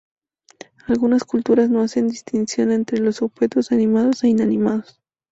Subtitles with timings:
[0.87, 4.99] Algunas culturas no hacen distinción entre los objetos animados e inanimados.